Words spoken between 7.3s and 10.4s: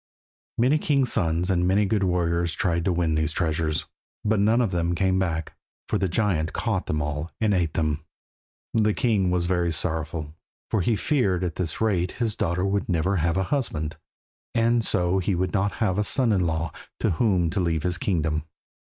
and eat them. The king was very sorrowful,